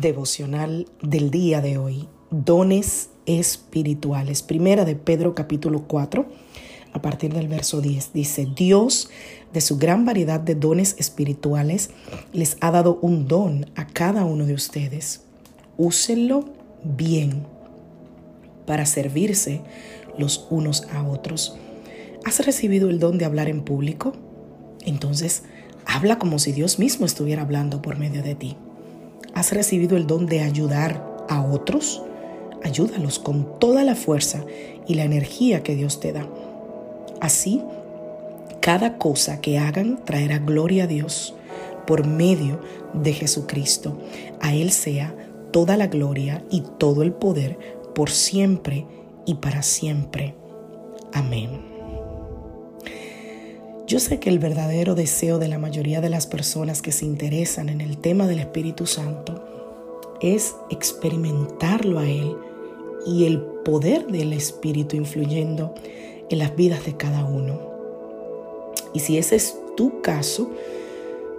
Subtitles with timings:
[0.00, 4.42] Devocional del día de hoy, dones espirituales.
[4.42, 6.26] Primera de Pedro capítulo 4,
[6.92, 9.10] a partir del verso 10, dice, Dios
[9.52, 11.90] de su gran variedad de dones espirituales
[12.32, 15.22] les ha dado un don a cada uno de ustedes.
[15.76, 16.44] Úsenlo
[16.84, 17.46] bien
[18.66, 19.62] para servirse
[20.16, 21.56] los unos a otros.
[22.24, 24.12] ¿Has recibido el don de hablar en público?
[24.84, 25.44] Entonces,
[25.86, 28.56] habla como si Dios mismo estuviera hablando por medio de ti.
[29.38, 32.02] ¿Has recibido el don de ayudar a otros?
[32.64, 34.44] Ayúdalos con toda la fuerza
[34.88, 36.26] y la energía que Dios te da.
[37.20, 37.62] Así,
[38.60, 41.36] cada cosa que hagan traerá gloria a Dios
[41.86, 42.60] por medio
[42.94, 43.96] de Jesucristo.
[44.40, 45.14] A Él sea
[45.52, 47.60] toda la gloria y todo el poder
[47.94, 48.86] por siempre
[49.24, 50.34] y para siempre.
[51.12, 51.77] Amén.
[53.88, 57.70] Yo sé que el verdadero deseo de la mayoría de las personas que se interesan
[57.70, 59.42] en el tema del Espíritu Santo
[60.20, 62.36] es experimentarlo a Él
[63.06, 65.74] y el poder del Espíritu influyendo
[66.28, 67.62] en las vidas de cada uno.
[68.92, 70.50] Y si ese es tu caso,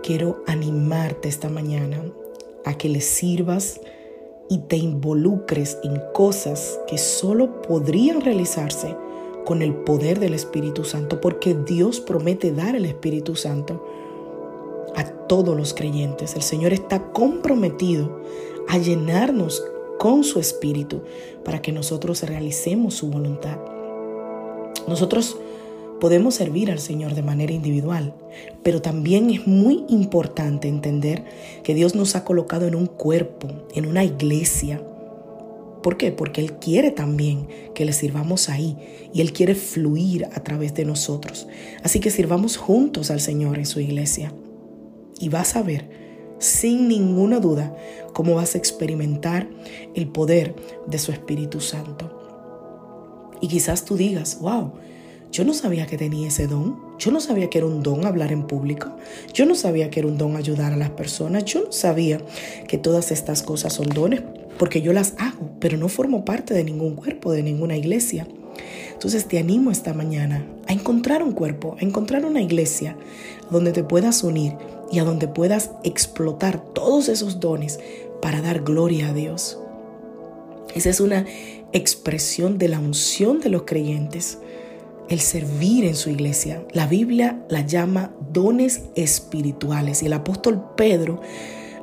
[0.01, 2.03] quiero animarte esta mañana
[2.65, 3.79] a que le sirvas
[4.49, 8.95] y te involucres en cosas que solo podrían realizarse
[9.49, 13.83] con el poder del Espíritu Santo, porque Dios promete dar el Espíritu Santo
[14.95, 16.35] a todos los creyentes.
[16.35, 18.21] El Señor está comprometido
[18.67, 19.65] a llenarnos
[19.97, 21.01] con su Espíritu
[21.43, 23.57] para que nosotros realicemos su voluntad.
[24.87, 25.35] Nosotros
[25.99, 28.13] podemos servir al Señor de manera individual,
[28.61, 31.25] pero también es muy importante entender
[31.63, 34.79] que Dios nos ha colocado en un cuerpo, en una iglesia,
[35.81, 36.11] ¿Por qué?
[36.11, 38.77] Porque Él quiere también que le sirvamos ahí
[39.13, 41.47] y Él quiere fluir a través de nosotros.
[41.83, 44.33] Así que sirvamos juntos al Señor en su iglesia.
[45.19, 45.89] Y vas a ver,
[46.37, 47.75] sin ninguna duda,
[48.13, 49.49] cómo vas a experimentar
[49.95, 50.55] el poder
[50.87, 52.15] de su Espíritu Santo.
[53.41, 54.73] Y quizás tú digas, wow,
[55.31, 56.79] yo no sabía que tenía ese don.
[56.97, 58.91] Yo no sabía que era un don hablar en público.
[59.33, 61.45] Yo no sabía que era un don ayudar a las personas.
[61.45, 62.19] Yo no sabía
[62.67, 64.23] que todas estas cosas son dones
[64.57, 68.27] porque yo las hago, pero no formo parte de ningún cuerpo, de ninguna iglesia.
[68.91, 72.97] Entonces te animo esta mañana a encontrar un cuerpo, a encontrar una iglesia
[73.49, 74.53] donde te puedas unir
[74.91, 77.79] y a donde puedas explotar todos esos dones
[78.21, 79.59] para dar gloria a Dios.
[80.75, 81.25] Esa es una
[81.71, 84.39] expresión de la unción de los creyentes,
[85.09, 86.63] el servir en su iglesia.
[86.71, 91.21] La Biblia la llama dones espirituales y el apóstol Pedro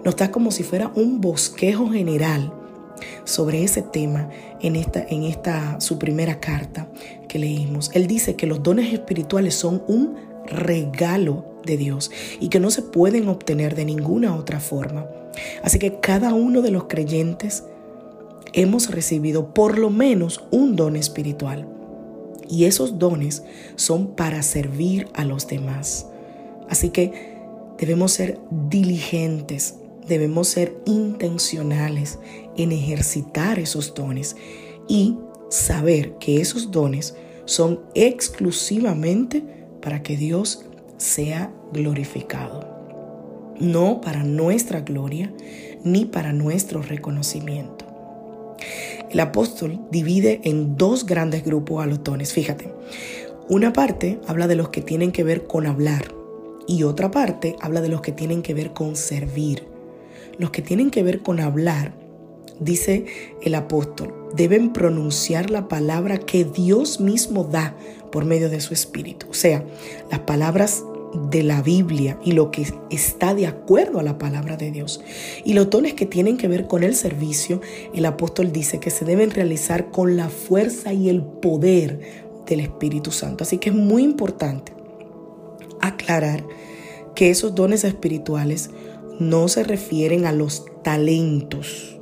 [0.05, 2.53] nos da como si fuera un bosquejo general
[3.25, 6.89] sobre ese tema en esta, en esta su primera carta
[7.29, 7.91] que leímos.
[7.93, 10.15] Él dice que los dones espirituales son un
[10.47, 15.07] regalo de Dios y que no se pueden obtener de ninguna otra forma.
[15.65, 17.65] Así que cada uno de los creyentes
[18.53, 21.76] hemos recibido por lo menos un don espiritual.
[22.49, 23.43] Y esos dones
[23.77, 26.07] son para servir a los demás.
[26.69, 27.37] Así que
[27.79, 29.77] debemos ser diligentes
[30.07, 32.19] debemos ser intencionales
[32.57, 34.37] en ejercitar esos dones
[34.89, 35.17] y
[35.51, 37.15] saber que esos dones
[37.45, 39.45] son exclusivamente
[39.81, 40.65] para que Dios
[40.97, 42.75] sea glorificado.
[43.59, 45.33] No para nuestra gloria
[45.85, 47.86] ni para nuestro reconocimiento.
[49.11, 52.33] El apóstol divide en dos grandes grupos a los dones.
[52.33, 52.73] Fíjate,
[53.49, 56.13] una parte habla de los que tienen que ver con hablar
[56.67, 59.77] y otra parte habla de los que tienen que ver con servir
[60.39, 61.93] los que tienen que ver con hablar,
[62.61, 63.07] dice
[63.43, 67.75] el apóstol, deben pronunciar la palabra que Dios mismo da
[68.13, 69.27] por medio de su espíritu.
[69.31, 69.65] O sea,
[70.11, 70.85] las palabras
[71.31, 75.01] de la Biblia y lo que está de acuerdo a la palabra de Dios.
[75.45, 77.61] Y los dones que tienen que ver con el servicio,
[77.95, 82.01] el apóstol dice que se deben realizar con la fuerza y el poder
[82.47, 83.45] del Espíritu Santo.
[83.45, 84.73] Así que es muy importante
[85.81, 86.45] aclarar
[87.15, 88.71] que esos dones espirituales
[89.19, 91.99] no se refieren a los talentos,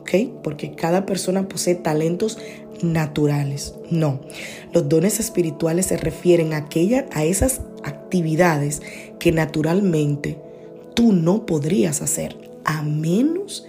[0.00, 0.10] ¿ok?
[0.42, 2.38] Porque cada persona posee talentos
[2.82, 3.74] naturales.
[3.90, 4.20] No,
[4.72, 7.60] los dones espirituales se refieren a, aquella, a esas
[8.12, 8.82] actividades
[9.18, 10.38] que naturalmente
[10.94, 12.36] tú no podrías hacer
[12.66, 13.64] a menos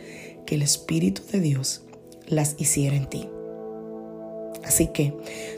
[0.45, 1.84] que el Espíritu de Dios
[2.28, 3.30] las hiciera en ti.
[4.66, 5.13] Así que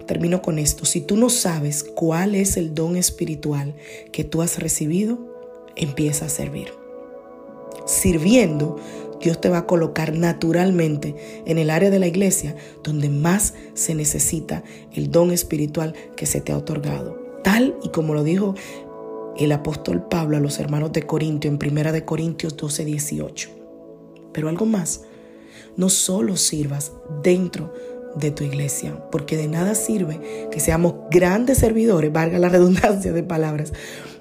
[0.06, 0.86] termino con esto.
[0.86, 3.74] Si tú no sabes cuál es el don espiritual
[4.12, 5.18] que tú has recibido,
[5.76, 6.68] empieza a servir.
[7.88, 8.78] Sirviendo,
[9.20, 11.16] Dios te va a colocar naturalmente
[11.48, 16.40] en el área de la iglesia donde más se necesita el don espiritual que se
[16.40, 17.25] te ha otorgado.
[17.46, 18.56] Tal y como lo dijo
[19.38, 23.50] el apóstol Pablo a los hermanos de Corintio en 1 de Corintios 12, 18.
[24.34, 25.02] Pero algo más,
[25.78, 27.72] no solo sirvas dentro
[28.16, 33.22] de tu iglesia, porque de nada sirve que seamos grandes servidores, valga la redundancia de
[33.22, 33.74] palabras,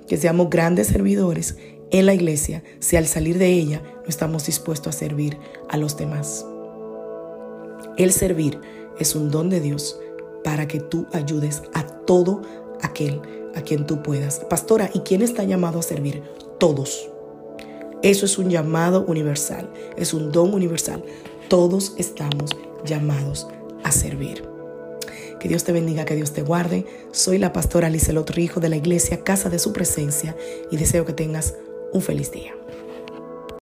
[0.06, 1.56] que seamos grandes servidores
[1.93, 5.38] en la iglesia si al salir de ella no estamos dispuestos a servir
[5.70, 6.44] a los demás.
[7.97, 8.61] El servir
[8.99, 9.99] es un don de Dios
[10.44, 12.43] para que tú ayudes a todo
[12.84, 13.20] aquel
[13.54, 14.40] a quien tú puedas.
[14.50, 16.22] Pastora, ¿y quién está llamado a servir?
[16.58, 17.08] Todos.
[18.02, 21.02] Eso es un llamado universal, es un don universal.
[21.48, 22.50] Todos estamos
[22.84, 23.48] llamados
[23.82, 24.44] a servir.
[25.40, 26.86] Que Dios te bendiga, que Dios te guarde.
[27.12, 30.36] Soy la pastora Lizelot Rijo de la iglesia Casa de Su Presencia
[30.70, 31.54] y deseo que tengas
[31.92, 32.54] un feliz día.